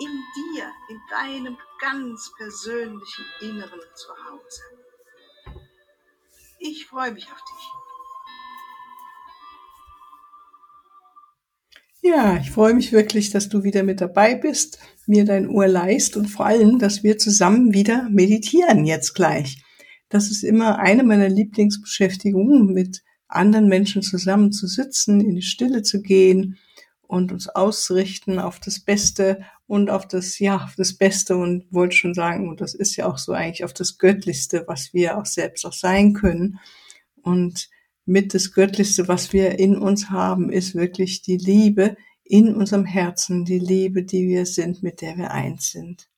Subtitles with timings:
[0.00, 4.62] in dir, in deinem ganz persönlichen Inneren zu Hause.
[6.60, 7.68] Ich freue mich auf dich.
[12.00, 16.16] Ja, ich freue mich wirklich, dass du wieder mit dabei bist, mir dein Ohr leist
[16.16, 19.62] und vor allem, dass wir zusammen wieder meditieren jetzt gleich.
[20.08, 25.82] Das ist immer eine meiner Lieblingsbeschäftigungen, mit anderen Menschen zusammen zu sitzen, in die Stille
[25.82, 26.56] zu gehen
[27.02, 31.94] und uns auszurichten auf das Beste und auf das, ja, auf das Beste und wollte
[31.94, 35.26] schon sagen, und das ist ja auch so eigentlich auf das Göttlichste, was wir auch
[35.26, 36.58] selbst auch sein können.
[37.22, 37.68] Und
[38.06, 43.44] mit das Göttlichste, was wir in uns haben, ist wirklich die Liebe in unserem Herzen,
[43.44, 46.08] die Liebe, die wir sind, mit der wir eins sind.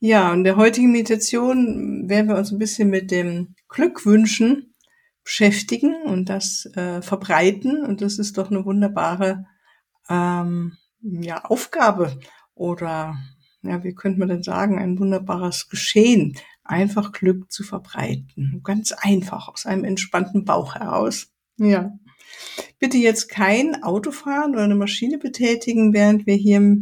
[0.00, 4.74] Ja, in der heutigen Meditation werden wir uns ein bisschen mit dem Glückwünschen
[5.22, 7.84] beschäftigen und das äh, verbreiten.
[7.84, 9.46] Und das ist doch eine wunderbare
[10.10, 12.18] ähm, ja, Aufgabe
[12.54, 13.16] oder
[13.62, 18.60] ja, wie könnte man denn sagen, ein wunderbares Geschehen, einfach Glück zu verbreiten.
[18.62, 21.28] Ganz einfach, aus einem entspannten Bauch heraus.
[21.56, 21.98] Ja.
[22.78, 26.76] Bitte jetzt kein Auto fahren oder eine Maschine betätigen, während wir hier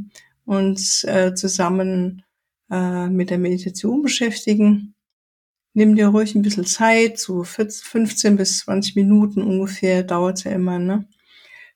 [0.45, 2.25] uns äh, zusammen
[2.70, 4.95] äh, mit der Meditation beschäftigen.
[5.75, 10.79] Nimm dir ruhig ein bisschen Zeit, so 15 bis 20 Minuten ungefähr dauert ja immer,
[10.79, 11.09] ne?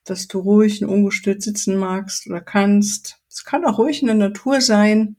[0.03, 3.19] dass du ruhig und ungestört sitzen magst oder kannst.
[3.37, 5.15] Es kann auch ruhig in der Natur sein,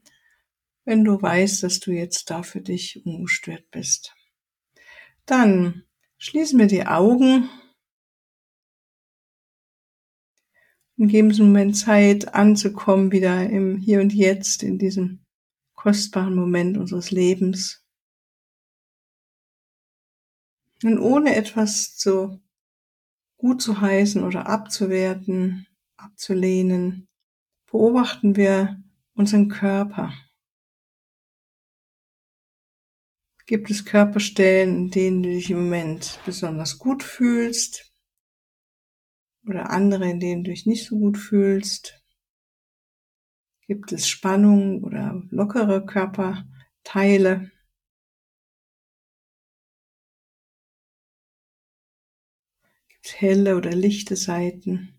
[0.83, 4.13] wenn du weißt, dass du jetzt da für dich ungestört bist.
[5.25, 5.85] Dann
[6.17, 7.49] schließen wir die Augen
[10.97, 15.25] und geben es einen Moment Zeit anzukommen, wieder im Hier und Jetzt, in diesem
[15.75, 17.85] kostbaren Moment unseres Lebens.
[20.83, 22.41] Und ohne etwas zu
[23.37, 27.08] gut zu heißen oder abzuwerten, abzulehnen,
[27.71, 30.13] beobachten wir unseren Körper.
[33.45, 37.91] Gibt es Körperstellen, in denen du dich im Moment besonders gut fühlst
[39.47, 42.03] oder andere, in denen du dich nicht so gut fühlst?
[43.67, 47.51] Gibt es Spannung oder lockere Körperteile?
[53.19, 54.98] helle oder lichte Seiten.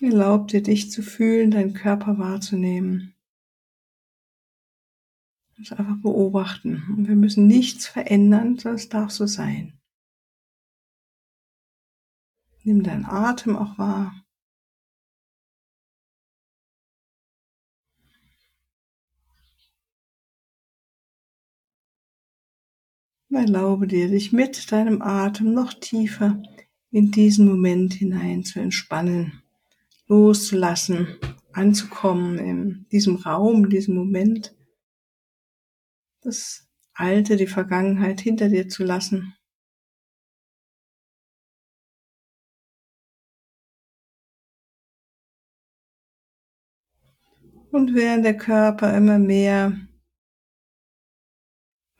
[0.00, 3.14] Erlaub dir, dich zu fühlen, deinen Körper wahrzunehmen.
[5.56, 6.84] Das einfach beobachten.
[6.96, 9.78] Und wir müssen nichts verändern, es darf so sein.
[12.62, 14.14] Nimm deinen Atem auch wahr.
[23.30, 26.42] Erlaube dir, dich mit deinem Atem noch tiefer
[26.90, 29.42] in diesen Moment hinein zu entspannen,
[30.08, 31.18] loszulassen,
[31.52, 34.54] anzukommen in diesem Raum, in diesem Moment,
[36.22, 39.34] das Alte, die Vergangenheit hinter dir zu lassen.
[47.70, 49.78] Und während der Körper immer mehr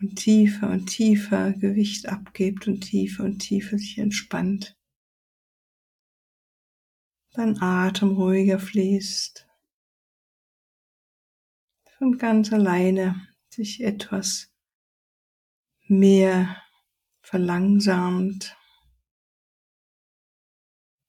[0.00, 4.77] und tiefer und tiefer Gewicht abgibt und tiefer und tiefer sich entspannt.
[7.38, 9.46] Dein Atem ruhiger fließt.
[11.96, 14.52] Von ganz alleine sich etwas
[15.86, 16.60] mehr
[17.20, 18.56] verlangsamt.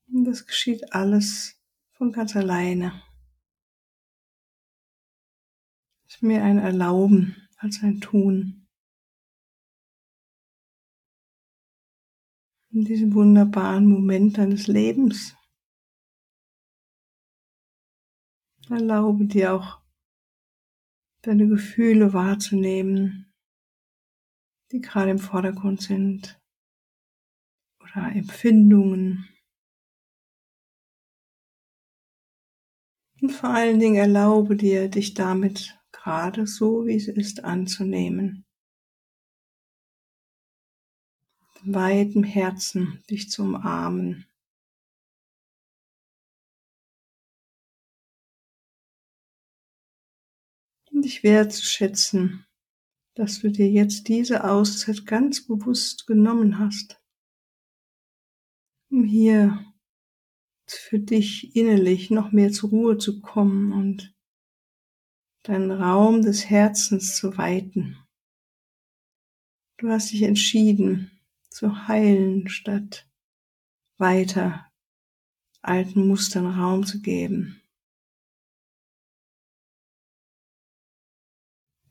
[0.05, 1.59] Und das geschieht alles
[1.93, 3.01] von ganz alleine.
[6.05, 8.67] Es ist mehr ein Erlauben als ein Tun.
[12.71, 15.35] in diesem wunderbaren Moment deines Lebens.
[18.69, 19.81] Erlaube dir auch
[21.21, 23.33] deine Gefühle wahrzunehmen,
[24.71, 26.39] die gerade im Vordergrund sind
[27.79, 29.27] oder Empfindungen.
[33.21, 38.45] Und vor allen Dingen erlaube dir, dich damit gerade so, wie es ist, anzunehmen.
[41.63, 44.28] weitem Herzen dich zu umarmen.
[50.99, 52.45] Und dich wertzuschätzen,
[53.15, 57.01] dass du dir jetzt diese Auszeit ganz bewusst genommen hast,
[58.91, 59.65] um hier
[60.67, 64.13] für dich innerlich noch mehr zur Ruhe zu kommen und
[65.43, 67.97] deinen Raum des Herzens zu weiten.
[69.77, 71.17] Du hast dich entschieden
[71.49, 73.09] zu heilen, statt
[73.97, 74.69] weiter
[75.61, 77.58] alten Mustern Raum zu geben.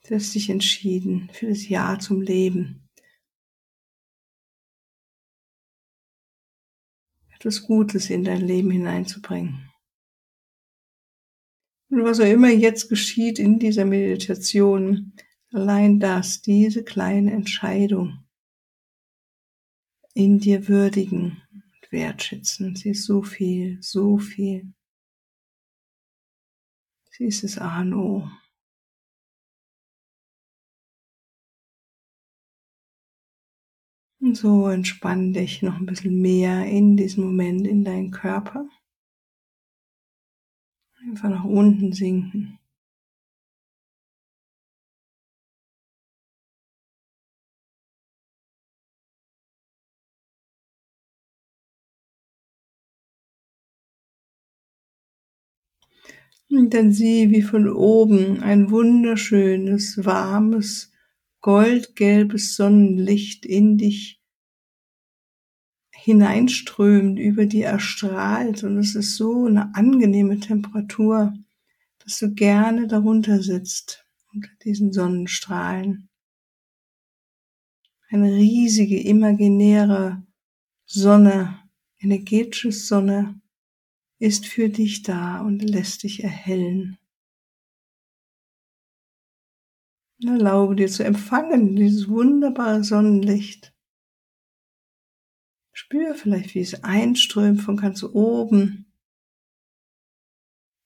[0.09, 2.89] Du hast dich entschieden für das Ja zum Leben.
[7.35, 9.71] Etwas Gutes in dein Leben hineinzubringen.
[11.91, 15.13] Und was auch immer jetzt geschieht in dieser Meditation,
[15.53, 18.25] allein das, diese kleine Entscheidung
[20.15, 22.75] in dir würdigen und wertschätzen.
[22.77, 24.73] Sie ist so viel, so viel.
[27.11, 28.31] Sie ist das A und O.
[34.29, 38.69] Und so entspann dich noch ein bisschen mehr in diesem Moment in deinen Körper.
[41.01, 42.59] Einfach nach unten sinken.
[56.51, 60.93] Und dann sieh, wie von oben ein wunderschönes, warmes,
[61.41, 64.18] goldgelbes Sonnenlicht in dich
[66.09, 68.65] hineinströmt, über dir erstrahlt.
[68.65, 71.35] Und es ist so eine angenehme Temperatur,
[72.03, 76.09] dass du gerne darunter sitzt, unter diesen Sonnenstrahlen.
[78.09, 80.23] Eine riesige imaginäre
[80.87, 81.59] Sonne,
[81.99, 83.39] energetische Sonne,
[84.19, 86.97] ist für dich da und lässt dich erhellen.
[90.23, 93.75] Und erlaube dir zu empfangen dieses wunderbare Sonnenlicht.
[95.91, 98.93] Spür vielleicht, wie es einströmt von ganz oben,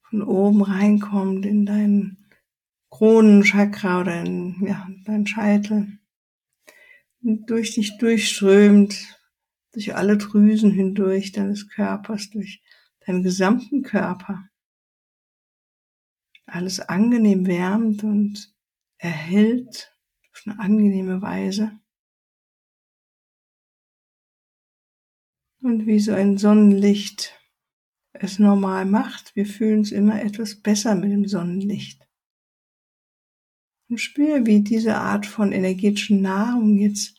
[0.09, 2.29] von oben reinkommt in deinen
[2.89, 5.99] Kronenchakra oder in ja, deinen Scheitel
[7.21, 9.19] und durch dich durchströmt,
[9.73, 12.63] durch alle Drüsen hindurch deines Körpers, durch
[13.05, 14.49] deinen gesamten Körper.
[16.47, 18.55] Alles angenehm wärmt und
[18.99, 19.97] erhält
[20.33, 21.82] auf eine angenehme Weise.
[25.63, 27.39] Und wie so ein Sonnenlicht
[28.13, 32.07] es normal macht, wir fühlen uns immer etwas besser mit dem Sonnenlicht.
[33.89, 37.17] Und spür, wie diese Art von energetischen Nahrung jetzt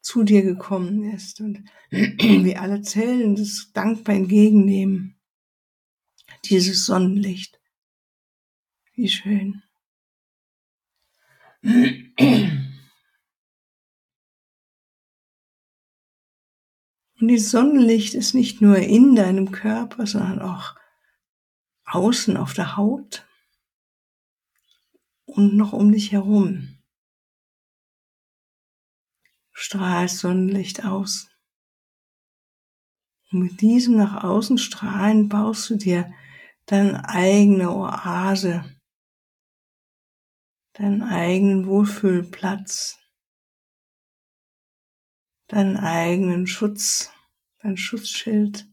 [0.00, 5.16] zu dir gekommen ist und wie alle Zellen das dankbar entgegennehmen.
[6.44, 7.60] Dieses Sonnenlicht.
[8.94, 9.62] Wie schön.
[17.20, 20.74] Und dieses Sonnenlicht ist nicht nur in deinem Körper, sondern auch
[21.84, 23.26] außen auf der Haut
[25.26, 26.80] und noch um dich herum
[29.60, 31.28] strahlst Sonnenlicht aus.
[33.30, 36.12] Und mit diesem nach außen strahlen baust du dir
[36.64, 38.64] deine eigene Oase,
[40.72, 42.99] deinen eigenen Wohlfühlplatz,
[45.50, 47.12] deinen eigenen Schutz,
[47.58, 48.68] dein Schutzschild.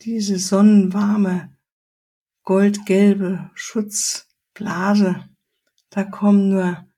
[0.00, 1.54] Diese sonnenwarme,
[2.44, 5.28] goldgelbe Schutzblase,
[5.90, 6.88] da kommen nur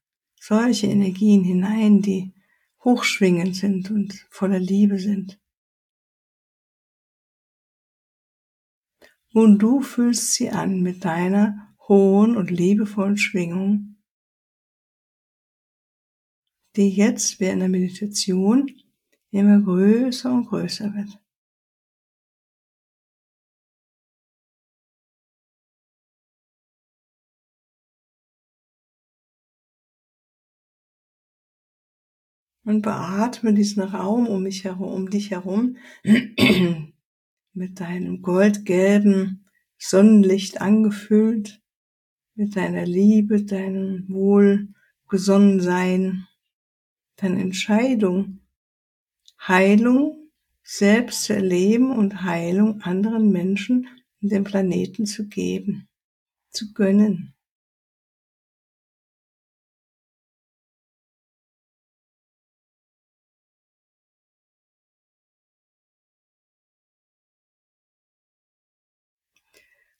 [0.41, 2.33] solche Energien hinein, die
[2.85, 5.41] hochschwingend sind und voller Liebe sind.
[9.33, 13.94] Und du fühlst sie an mit deiner hohen und liebevollen Schwingung,
[16.77, 18.71] die jetzt während der Meditation
[19.31, 21.19] immer größer und größer wird.
[32.65, 35.77] und beatme diesen Raum um mich herum, um dich herum
[37.53, 39.47] mit deinem goldgelben
[39.79, 41.63] Sonnenlicht angefüllt,
[42.35, 46.27] mit deiner Liebe, deinem Wohlgesonnensein,
[47.25, 48.41] deiner Entscheidung,
[49.41, 50.31] Heilung
[50.63, 53.89] selbst zu erleben und Heilung anderen Menschen
[54.23, 55.89] und dem Planeten zu geben,
[56.51, 57.35] zu gönnen.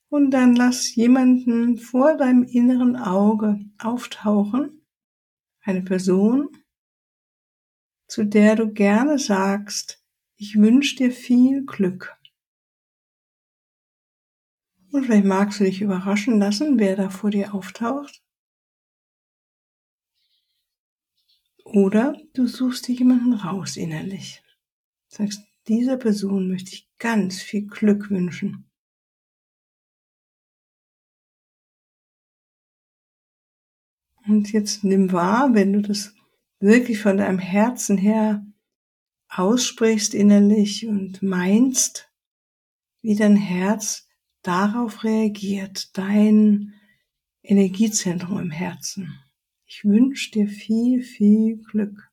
[0.09, 4.87] Und dann lass jemanden vor deinem inneren Auge auftauchen,
[5.63, 6.51] eine Person,
[8.07, 10.03] zu der du gerne sagst,
[10.37, 12.17] ich wünsche dir viel Glück.
[14.93, 18.23] Und vielleicht magst du dich überraschen lassen, wer da vor dir auftaucht.
[21.65, 24.43] Oder du suchst dir jemanden raus innerlich.
[25.09, 28.71] Sagst, dieser Person möchte ich ganz viel Glück wünschen.
[34.27, 36.15] Und jetzt nimm wahr, wenn du das
[36.61, 38.45] wirklich von deinem Herzen her
[39.29, 42.11] aussprichst innerlich und meinst,
[43.03, 44.09] wie dein Herz
[44.43, 46.75] darauf reagiert, dein
[47.43, 49.19] Energiezentrum im Herzen.
[49.67, 52.11] Ich wünsche dir viel, viel Glück.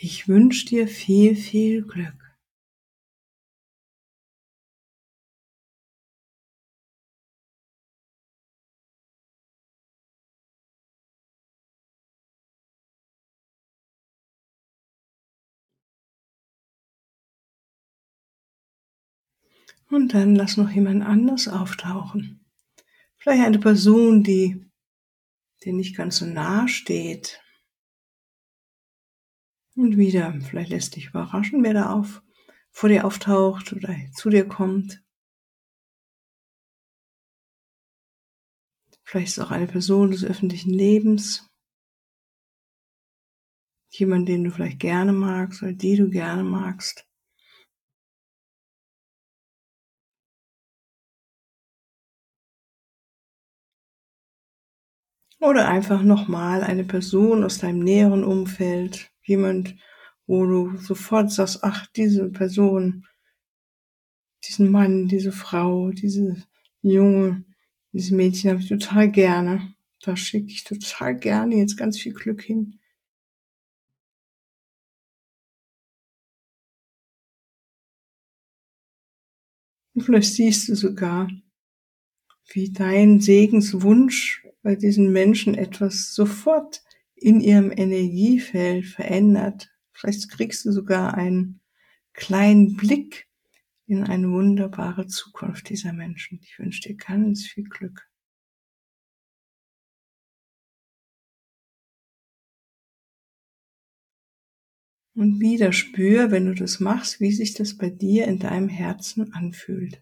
[0.00, 2.38] Ich wünsche dir viel, viel Glück.
[19.90, 22.44] Und dann lass noch jemand anders auftauchen.
[23.16, 24.64] Vielleicht eine Person, die
[25.64, 27.40] dir nicht ganz so nah steht,
[29.78, 32.22] und wieder, vielleicht lässt dich überraschen, wer da auf,
[32.70, 35.02] vor dir auftaucht oder zu dir kommt.
[39.04, 41.46] Vielleicht ist auch eine Person des öffentlichen Lebens.
[43.90, 47.06] Jemand, den du vielleicht gerne magst oder die du gerne magst.
[55.40, 59.76] Oder einfach nochmal eine Person aus deinem näheren Umfeld, jemand,
[60.26, 63.06] wo du sofort sagst, ach, diese Person,
[64.44, 66.36] diesen Mann, diese Frau, diese
[66.82, 67.44] Junge,
[67.92, 69.74] dieses Mädchen habe ich total gerne.
[70.02, 72.78] Da schicke ich total gerne jetzt ganz viel Glück hin.
[79.94, 81.28] Und vielleicht siehst du sogar,
[82.52, 86.82] wie dein Segenswunsch bei diesen Menschen etwas sofort
[87.20, 89.70] in ihrem Energiefeld verändert.
[89.92, 91.60] Vielleicht kriegst du sogar einen
[92.12, 93.28] kleinen Blick
[93.86, 96.40] in eine wunderbare Zukunft dieser Menschen.
[96.42, 98.08] Ich wünsche dir ganz viel Glück.
[105.14, 109.32] Und wieder spür, wenn du das machst, wie sich das bei dir in deinem Herzen
[109.32, 110.00] anfühlt.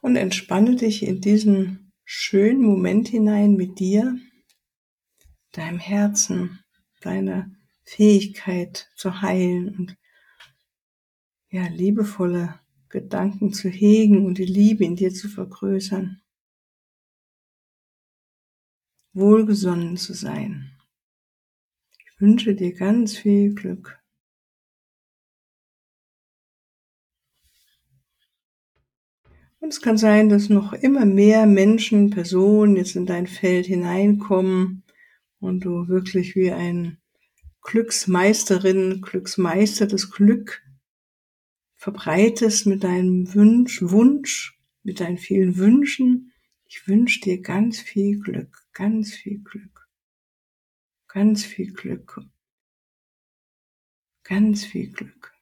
[0.00, 4.18] Und entspanne dich in diesen schönen Moment hinein mit dir,
[5.52, 6.60] deinem Herzen,
[7.00, 7.50] deiner
[7.84, 9.96] Fähigkeit zu heilen und
[11.50, 16.20] ja, liebevolle Gedanken zu hegen und die Liebe in dir zu vergrößern.
[19.12, 20.70] Wohlgesonnen zu sein.
[21.98, 23.98] Ich wünsche dir ganz viel Glück.
[29.60, 34.84] Und es kann sein, dass noch immer mehr Menschen, Personen jetzt in dein Feld hineinkommen
[35.40, 36.98] und du wirklich wie ein
[37.62, 40.62] Glücksmeisterin, Glücksmeister das Glück
[41.74, 46.32] verbreitest mit deinem Wunsch, Wunsch, mit deinen vielen Wünschen.
[46.66, 49.88] Ich wünsche dir ganz viel Glück, ganz viel Glück,
[51.08, 52.20] ganz viel Glück,
[54.22, 55.37] ganz viel Glück.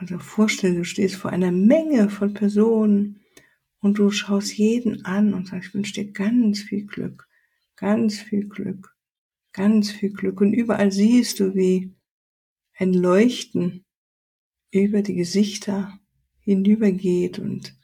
[0.00, 3.20] Also vorstelle, du stehst vor einer Menge von Personen
[3.80, 7.28] und du schaust jeden an und sagst, ich wünsche dir ganz viel Glück,
[7.76, 8.96] ganz viel Glück,
[9.52, 10.40] ganz viel Glück.
[10.40, 11.94] Und überall siehst du, wie
[12.78, 13.84] ein Leuchten
[14.70, 16.00] über die Gesichter
[16.40, 17.76] hinübergeht und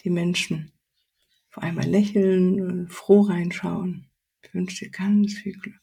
[0.00, 0.72] die Menschen
[1.48, 4.08] vor einmal lächeln und froh reinschauen.
[4.42, 5.80] Ich wünsche dir ganz viel Glück.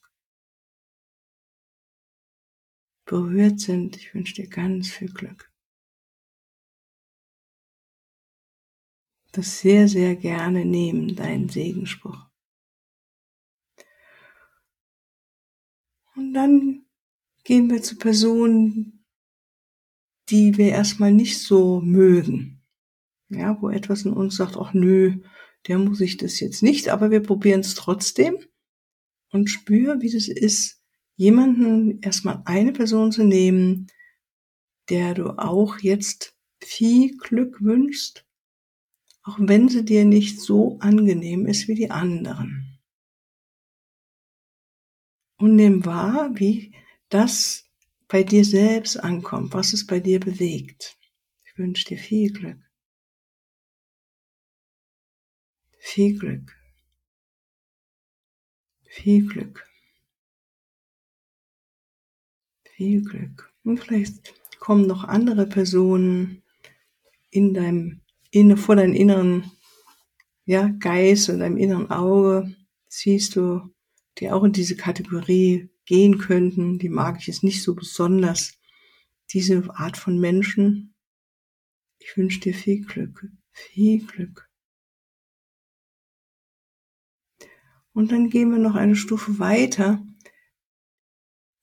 [3.09, 3.97] berührt sind.
[3.97, 5.48] Ich wünsche dir ganz viel Glück.
[9.31, 12.29] Das sehr, sehr gerne nehmen, deinen Segenspruch.
[16.15, 16.85] Und dann
[17.43, 19.05] gehen wir zu Personen,
[20.29, 22.61] die wir erstmal nicht so mögen.
[23.29, 25.21] Ja, wo etwas in uns sagt, ach nö,
[25.67, 28.37] der muss ich das jetzt nicht, aber wir probieren es trotzdem
[29.31, 30.81] und spür, wie das ist,
[31.15, 33.87] jemanden erstmal eine Person zu nehmen,
[34.89, 38.25] der du auch jetzt viel Glück wünschst,
[39.29, 42.79] auch wenn sie dir nicht so angenehm ist wie die anderen.
[45.37, 46.73] Und nimm wahr, wie
[47.09, 47.69] das
[48.07, 50.97] bei dir selbst ankommt, was es bei dir bewegt.
[51.45, 52.57] Ich wünsche dir viel Glück.
[55.77, 56.55] Viel Glück.
[58.85, 59.69] Viel Glück.
[62.63, 63.53] Viel Glück.
[63.63, 66.41] Und vielleicht kommen noch andere Personen
[67.29, 69.51] in deinem, in, vor deinem inneren,
[70.45, 72.55] ja, Geist oder deinem inneren Auge.
[72.87, 73.73] Siehst du,
[74.17, 76.79] die auch in diese Kategorie gehen könnten.
[76.79, 78.53] Die mag ich jetzt nicht so besonders.
[79.31, 80.93] Diese Art von Menschen.
[81.99, 83.27] Ich wünsche dir viel Glück.
[83.51, 84.49] Viel Glück.
[87.93, 90.05] Und dann gehen wir noch eine Stufe weiter.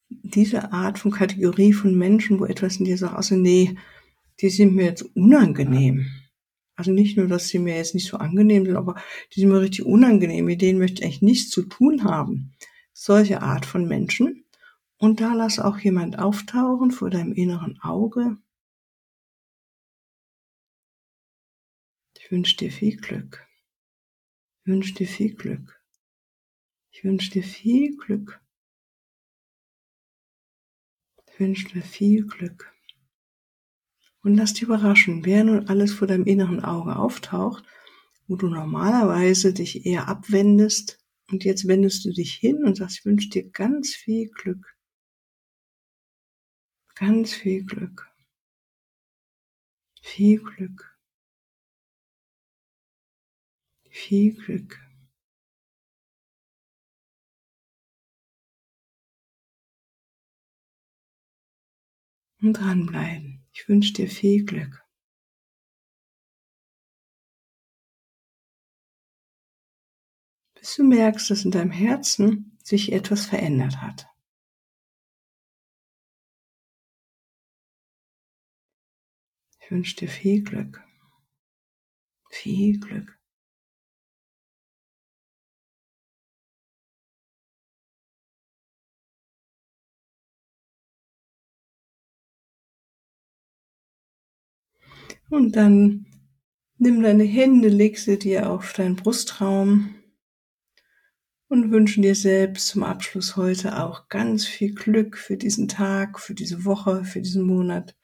[0.09, 3.77] Diese Art von Kategorie von Menschen, wo etwas in dir sagt, also nee,
[4.41, 6.07] die sind mir jetzt unangenehm.
[6.77, 8.97] Also nicht nur, dass sie mir jetzt nicht so angenehm sind, aber
[9.35, 10.45] die sind mir richtig unangenehm.
[10.45, 12.55] Mit denen möchte ich eigentlich nichts zu tun haben.
[12.93, 14.45] Solche Art von Menschen.
[14.99, 18.39] Und da lass auch jemand auftauchen vor deinem inneren Auge.
[22.19, 23.47] Ich wünsche dir viel Glück.
[24.61, 25.81] Ich wünsche dir viel Glück.
[26.91, 28.41] Ich wünsche dir viel Glück.
[31.27, 32.76] Ich wünsche dir viel Glück.
[34.27, 37.65] Und lass dich überraschen, wer nun alles vor deinem inneren Auge auftaucht,
[38.27, 40.99] wo du normalerweise dich eher abwendest
[41.31, 44.77] und jetzt wendest du dich hin und sagst, ich wünsche dir ganz viel Glück.
[46.97, 48.11] Ganz viel Glück.
[50.03, 50.99] Viel Glück.
[53.91, 54.81] Viel Glück.
[62.43, 63.36] und dranbleiben.
[63.59, 64.85] Ich wünsche dir viel Glück.
[70.53, 74.09] Bis du merkst, dass in deinem Herzen sich etwas verändert hat.
[79.59, 80.85] Ich wünsche dir viel Glück.
[82.29, 83.16] Viel Glück.
[95.29, 96.07] Und dann
[96.79, 99.95] nimm deine Hände, leg sie dir auf deinen Brustraum
[101.49, 106.35] und wünschen dir selbst zum Abschluss heute auch ganz viel Glück für diesen Tag, für
[106.35, 107.97] diese Woche, für diesen Monat.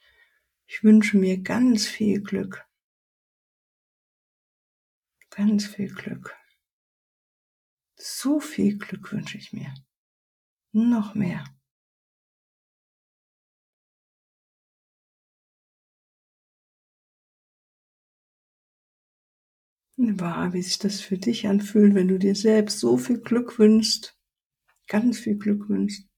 [0.66, 2.64] Ich wünsche mir ganz viel Glück.
[5.30, 6.36] Ganz viel Glück.
[7.96, 9.72] So viel Glück wünsche ich mir.
[10.72, 11.44] Noch mehr.
[20.20, 24.18] Wahr, wie sich das für dich anfühlt, wenn du dir selbst so viel Glück wünschst,
[24.88, 26.08] ganz viel Glück wünschst.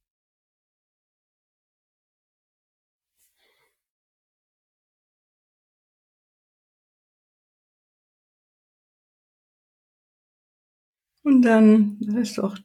[11.23, 12.59] Und dann lässt du auch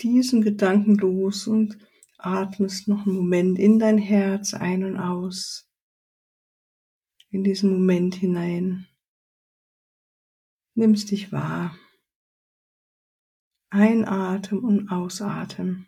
[0.00, 1.76] diesen Gedanken los und
[2.18, 5.68] atmest noch einen Moment in dein Herz ein und aus,
[7.30, 8.86] in diesen Moment hinein
[10.76, 11.76] nimmst dich wahr.
[13.70, 15.86] Einatmen und ausatmen.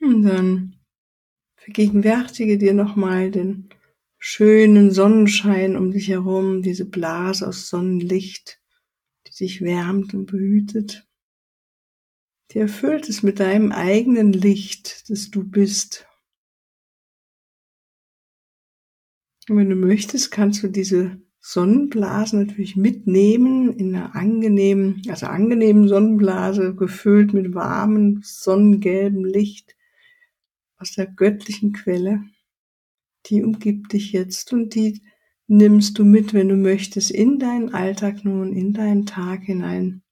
[0.00, 0.76] Und dann
[1.56, 3.68] vergegenwärtige dir nochmal den
[4.18, 8.60] schönen Sonnenschein um dich herum, diese Blase aus Sonnenlicht,
[9.26, 11.06] die dich wärmt und behütet.
[12.50, 16.06] Die erfüllt es mit deinem eigenen Licht, das du bist.
[19.48, 25.88] Und wenn du möchtest, kannst du diese Sonnenblase natürlich mitnehmen in einer angenehmen, also angenehmen
[25.88, 29.76] Sonnenblase, gefüllt mit warmem, sonnengelbem Licht
[30.76, 32.22] aus der göttlichen Quelle.
[33.28, 35.02] Die umgibt dich jetzt und die
[35.46, 40.02] nimmst du mit, wenn du möchtest, in deinen Alltag nun, in deinen Tag hinein.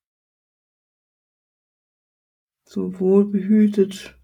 [2.65, 4.19] So wohlbehütet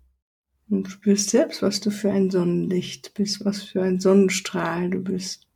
[0.68, 5.46] und spürst selbst, was du für ein Sonnenlicht bist, was für ein Sonnenstrahl du bist.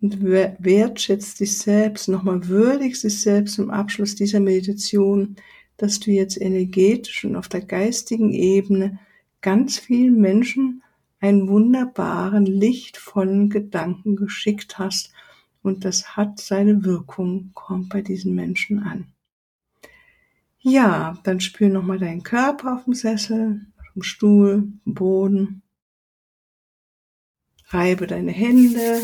[0.00, 5.36] Und wertschätzt dich selbst, nochmal würdigst dich selbst im Abschluss dieser Meditation,
[5.76, 8.98] dass du jetzt energetisch und auf der geistigen Ebene
[9.40, 10.82] ganz vielen Menschen
[11.20, 15.12] einen wunderbaren, lichtvollen Gedanken geschickt hast.
[15.62, 19.12] Und das hat seine Wirkung, kommt bei diesen Menschen an.
[20.60, 25.62] Ja, dann spür nochmal deinen Körper auf dem Sessel, auf dem Stuhl, im Boden.
[27.68, 29.00] Reibe deine Hände,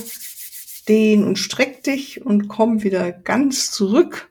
[0.88, 4.30] dehn und streck dich und komm wieder ganz zurück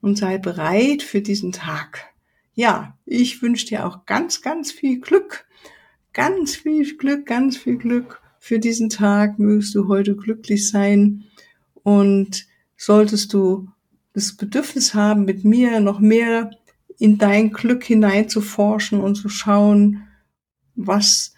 [0.00, 2.12] und sei bereit für diesen Tag.
[2.54, 5.47] Ja, ich wünsche dir auch ganz, ganz viel Glück
[6.18, 9.38] ganz viel Glück, ganz viel Glück für diesen Tag.
[9.38, 11.22] Mögest du heute glücklich sein.
[11.84, 13.68] Und solltest du
[14.14, 16.50] das Bedürfnis haben, mit mir noch mehr
[16.98, 20.08] in dein Glück hineinzuforschen und zu schauen,
[20.74, 21.34] was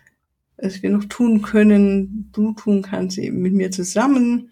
[0.57, 4.51] wir noch tun können, du tun kannst eben mit mir zusammen,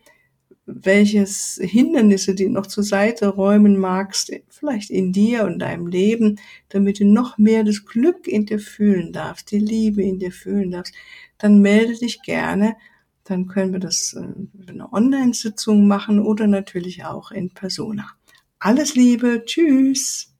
[0.68, 7.00] welches Hindernisse die noch zur Seite räumen magst, vielleicht in dir und deinem Leben, damit
[7.00, 10.94] du noch mehr das Glück in dir fühlen darfst, die Liebe in dir fühlen darfst,
[11.38, 12.76] dann melde dich gerne.
[13.24, 18.06] Dann können wir das in äh, einer Online-Sitzung machen oder natürlich auch in Persona.
[18.58, 20.37] Alles Liebe, tschüss!